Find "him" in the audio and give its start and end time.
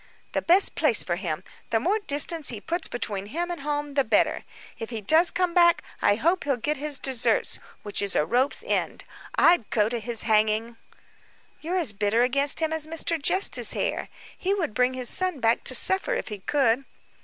1.17-1.43, 3.27-3.51, 12.61-12.73